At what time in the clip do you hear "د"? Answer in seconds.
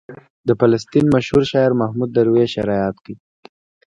0.47-0.49